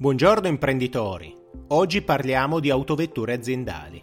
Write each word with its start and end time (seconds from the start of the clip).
Buongiorno 0.00 0.46
imprenditori, 0.46 1.36
oggi 1.70 2.02
parliamo 2.02 2.60
di 2.60 2.70
autovetture 2.70 3.32
aziendali. 3.32 4.00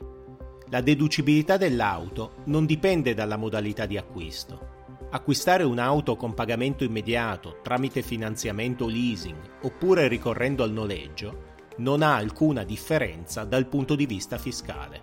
La 0.67 0.81
deducibilità 0.81 1.55
dell'auto 1.55 2.41
non 2.47 2.65
dipende 2.65 3.13
dalla 3.13 3.37
modalità 3.37 3.85
di 3.85 3.95
acquisto. 3.95 4.97
Acquistare 5.11 5.63
un'auto 5.63 6.17
con 6.17 6.33
pagamento 6.33 6.83
immediato 6.83 7.59
tramite 7.63 8.01
finanziamento 8.01 8.87
leasing 8.87 9.37
oppure 9.61 10.09
ricorrendo 10.09 10.63
al 10.63 10.73
noleggio 10.73 11.53
non 11.77 12.01
ha 12.01 12.15
alcuna 12.15 12.65
differenza 12.65 13.45
dal 13.45 13.67
punto 13.67 13.95
di 13.95 14.05
vista 14.05 14.37
fiscale. 14.37 15.01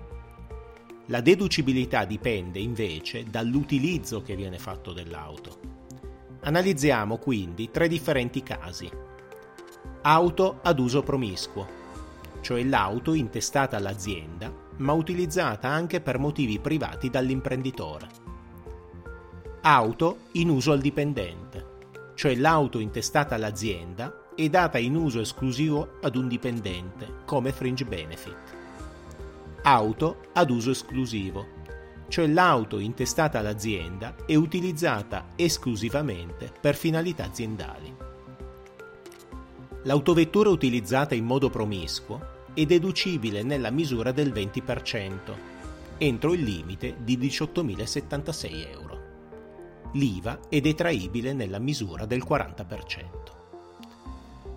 La 1.06 1.22
deducibilità 1.22 2.04
dipende 2.04 2.58
invece 2.58 3.24
dall'utilizzo 3.30 4.20
che 4.20 4.36
viene 4.36 4.58
fatto 4.58 4.92
dell'auto. 4.92 5.58
Analizziamo 6.42 7.16
quindi 7.16 7.70
tre 7.70 7.88
differenti 7.88 8.42
casi 8.42 8.90
Auto 10.02 10.58
ad 10.62 10.80
uso 10.80 11.02
promiscuo, 11.02 11.66
cioè 12.40 12.64
l'auto 12.64 13.14
intestata 13.14 13.76
all'azienda 13.76 14.62
ma 14.78 14.92
utilizzata 14.92 15.68
anche 15.68 16.00
per 16.00 16.18
motivi 16.18 16.58
privati 16.58 17.08
dall'imprenditore. 17.08 18.08
Auto 19.62 20.18
in 20.32 20.48
uso 20.48 20.72
al 20.72 20.80
dipendente, 20.80 21.66
cioè 22.14 22.34
l'auto 22.34 22.78
intestata 22.78 23.36
all'azienda 23.36 24.30
e 24.34 24.48
data 24.48 24.78
in 24.78 24.96
uso 24.96 25.20
esclusivo 25.20 25.98
ad 26.02 26.16
un 26.16 26.26
dipendente 26.26 27.22
come 27.24 27.52
fringe 27.52 27.84
benefit. 27.84 28.56
Auto 29.62 30.16
ad 30.32 30.50
uso 30.50 30.70
esclusivo, 30.70 31.46
cioè 32.08 32.26
l'auto 32.26 32.78
intestata 32.78 33.38
all'azienda 33.38 34.16
e 34.26 34.34
utilizzata 34.34 35.28
esclusivamente 35.36 36.50
per 36.60 36.74
finalità 36.74 37.24
aziendali. 37.24 38.11
L'autovettura 39.84 40.48
utilizzata 40.48 41.16
in 41.16 41.24
modo 41.24 41.50
promiscuo 41.50 42.40
è 42.54 42.64
deducibile 42.64 43.42
nella 43.42 43.70
misura 43.70 44.12
del 44.12 44.30
20%, 44.30 45.34
entro 45.98 46.32
il 46.34 46.42
limite 46.42 46.98
di 47.00 47.18
18.076 47.18 48.70
euro. 48.70 49.00
L'IVA 49.94 50.38
è 50.48 50.60
detraibile 50.60 51.32
nella 51.32 51.58
misura 51.58 52.06
del 52.06 52.22
40%. 52.24 53.04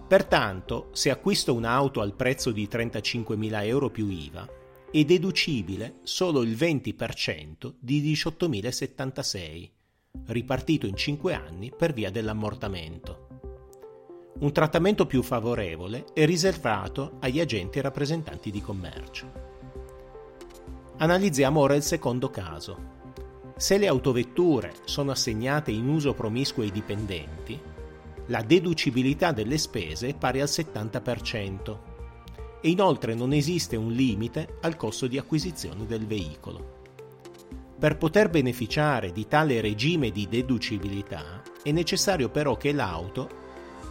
Pertanto, 0.08 0.90
se 0.92 1.10
acquisto 1.10 1.56
un'auto 1.56 2.02
al 2.02 2.14
prezzo 2.14 2.52
di 2.52 2.68
35.000 2.72 3.66
euro 3.66 3.90
più 3.90 4.08
IVA, 4.08 4.48
è 4.92 5.04
deducibile 5.04 6.02
solo 6.04 6.44
il 6.44 6.52
20% 6.52 7.74
di 7.80 8.14
18.076, 8.14 9.70
ripartito 10.28 10.86
in 10.86 10.96
5 10.96 11.34
anni 11.34 11.74
per 11.76 11.94
via 11.94 12.12
dell'ammortamento 12.12 13.15
un 14.38 14.52
trattamento 14.52 15.06
più 15.06 15.24
favorevole 15.24 16.08
è 16.14 16.26
riservato 16.26 17.14
agli 17.20 17.40
agenti 17.40 17.80
rappresentanti 17.80 18.52
di 18.52 18.62
commercio. 18.62 19.32
Analizziamo 20.98 21.62
ora 21.62 21.76
il 21.76 21.84
secondo 21.84 22.30
caso. 22.30 22.94
Se 23.56 23.78
le 23.78 23.88
autovetture 23.88 24.74
sono 24.84 25.12
assegnate 25.12 25.72
in 25.72 25.88
uso 25.88 26.14
promiscuo 26.14 26.64
ai 26.64 26.72
dipendenti, 26.72 27.58
la 28.28 28.42
deducibilità 28.42 29.32
delle 29.32 29.58
spese 29.58 30.10
è 30.10 30.16
pari 30.16 30.42
al 30.42 30.50
70% 30.50 31.78
e 32.60 32.70
inoltre 32.70 33.14
non 33.14 33.32
esiste 33.32 33.78
un 33.78 33.94
limite 33.94 34.58
al 34.62 34.76
costo 34.76 35.08
di 35.08 35.18
acquisizione 35.18 35.86
del 35.86 36.06
veicolo. 36.06 36.74
Per 37.80 37.98
poter 37.98 38.30
beneficiare 38.30 39.14
di 39.14 39.28
tale 39.28 39.62
regime 39.62 40.12
di 40.12 40.28
deducibilità 40.28 41.42
è 41.64 41.72
necessario 41.72 42.28
però 42.30 42.58
che 42.58 42.74
l'auto 42.74 43.44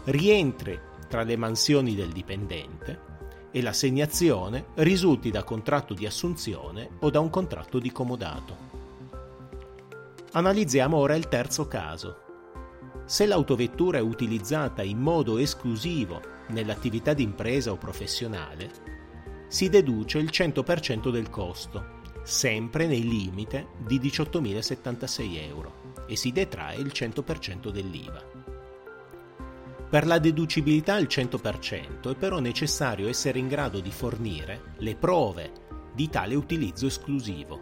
rientri 0.04 0.78
tra 1.08 1.22
le 1.22 1.36
mansioni 1.36 1.94
del 1.94 2.10
dipendente 2.10 3.12
e 3.50 3.62
l'assegnazione 3.62 4.66
risulti 4.74 5.30
da 5.30 5.44
contratto 5.44 5.94
di 5.94 6.06
assunzione 6.06 6.90
o 7.00 7.10
da 7.10 7.20
un 7.20 7.30
contratto 7.30 7.78
di 7.78 7.92
comodato. 7.92 8.72
Analizziamo 10.32 10.96
ora 10.96 11.14
il 11.14 11.28
terzo 11.28 11.68
caso. 11.68 12.22
Se 13.04 13.24
l'autovettura 13.26 13.98
è 13.98 14.00
utilizzata 14.00 14.82
in 14.82 14.98
modo 14.98 15.38
esclusivo 15.38 16.20
nell'attività 16.48 17.14
di 17.14 17.22
impresa 17.22 17.70
o 17.70 17.76
professionale, 17.76 18.70
si 19.46 19.68
deduce 19.68 20.18
il 20.18 20.30
100% 20.32 21.10
del 21.10 21.30
costo, 21.30 22.00
sempre 22.24 22.86
nel 22.86 23.06
limite 23.06 23.68
di 23.86 24.00
18.076 24.00 25.36
euro, 25.46 25.72
e 26.08 26.16
si 26.16 26.32
detrae 26.32 26.78
il 26.78 26.90
100% 26.92 27.70
dell'IVA. 27.70 28.43
Per 29.88 30.06
la 30.06 30.18
deducibilità 30.18 30.94
al 30.94 31.04
100% 31.04 32.10
è 32.10 32.16
però 32.16 32.40
necessario 32.40 33.08
essere 33.08 33.38
in 33.38 33.48
grado 33.48 33.80
di 33.80 33.90
fornire 33.90 34.74
le 34.78 34.96
prove 34.96 35.52
di 35.94 36.08
tale 36.08 36.34
utilizzo 36.34 36.86
esclusivo, 36.86 37.60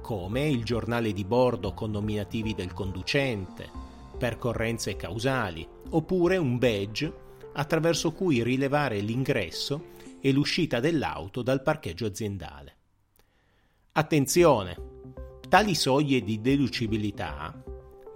come 0.00 0.48
il 0.48 0.62
giornale 0.62 1.12
di 1.12 1.24
bordo 1.24 1.74
con 1.74 1.90
nominativi 1.90 2.54
del 2.54 2.72
conducente, 2.72 3.68
percorrenze 4.16 4.94
causali, 4.94 5.66
oppure 5.90 6.36
un 6.36 6.58
badge 6.58 7.12
attraverso 7.54 8.12
cui 8.12 8.42
rilevare 8.42 9.00
l'ingresso 9.00 9.94
e 10.20 10.30
l'uscita 10.30 10.78
dell'auto 10.78 11.42
dal 11.42 11.62
parcheggio 11.62 12.06
aziendale. 12.06 12.76
Attenzione! 13.92 14.76
Tali 15.48 15.74
soglie 15.74 16.22
di 16.22 16.40
deducibilità, 16.40 17.62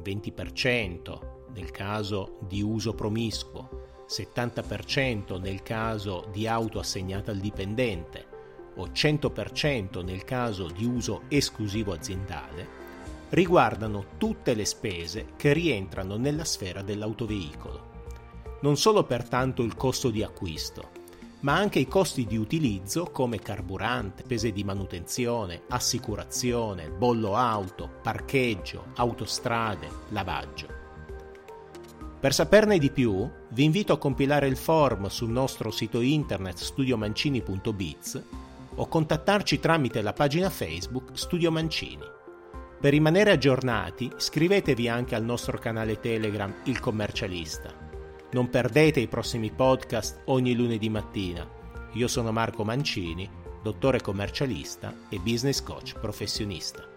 20%, 0.02 1.29
nel 1.54 1.70
caso 1.70 2.38
di 2.40 2.62
uso 2.62 2.94
promiscuo, 2.94 4.04
70% 4.08 5.40
nel 5.40 5.62
caso 5.62 6.26
di 6.32 6.46
auto 6.46 6.78
assegnata 6.78 7.30
al 7.30 7.38
dipendente 7.38 8.26
o 8.76 8.86
100% 8.86 10.02
nel 10.04 10.24
caso 10.24 10.66
di 10.66 10.84
uso 10.84 11.22
esclusivo 11.28 11.92
aziendale, 11.92 12.78
riguardano 13.30 14.16
tutte 14.16 14.54
le 14.54 14.64
spese 14.64 15.26
che 15.36 15.52
rientrano 15.52 16.16
nella 16.16 16.44
sfera 16.44 16.82
dell'autoveicolo. 16.82 17.88
Non 18.62 18.76
solo 18.76 19.04
pertanto 19.04 19.62
il 19.62 19.76
costo 19.76 20.10
di 20.10 20.22
acquisto, 20.22 20.98
ma 21.40 21.56
anche 21.56 21.78
i 21.78 21.88
costi 21.88 22.26
di 22.26 22.36
utilizzo 22.36 23.04
come 23.04 23.38
carburante, 23.38 24.24
spese 24.24 24.52
di 24.52 24.64
manutenzione, 24.64 25.62
assicurazione, 25.68 26.90
bollo 26.90 27.36
auto, 27.36 27.88
parcheggio, 28.02 28.86
autostrade, 28.96 29.88
lavaggio. 30.08 30.79
Per 32.20 32.34
saperne 32.34 32.76
di 32.76 32.90
più, 32.90 33.26
vi 33.48 33.64
invito 33.64 33.94
a 33.94 33.98
compilare 33.98 34.46
il 34.46 34.58
form 34.58 35.06
sul 35.06 35.30
nostro 35.30 35.70
sito 35.70 36.02
internet 36.02 36.58
studiomancini.biz 36.58 38.24
o 38.74 38.86
contattarci 38.86 39.58
tramite 39.58 40.02
la 40.02 40.12
pagina 40.12 40.50
Facebook 40.50 41.12
Studio 41.14 41.50
Mancini. 41.50 42.04
Per 42.78 42.90
rimanere 42.90 43.30
aggiornati, 43.30 44.12
iscrivetevi 44.14 44.86
anche 44.86 45.14
al 45.14 45.24
nostro 45.24 45.56
canale 45.58 45.98
Telegram 45.98 46.54
Il 46.64 46.78
Commercialista. 46.78 47.72
Non 48.32 48.50
perdete 48.50 49.00
i 49.00 49.08
prossimi 49.08 49.50
podcast 49.50 50.20
ogni 50.26 50.54
lunedì 50.54 50.90
mattina. 50.90 51.48
Io 51.94 52.06
sono 52.06 52.32
Marco 52.32 52.64
Mancini, 52.64 53.26
dottore 53.62 54.02
commercialista 54.02 54.94
e 55.08 55.18
business 55.20 55.62
coach 55.62 55.98
professionista. 55.98 56.89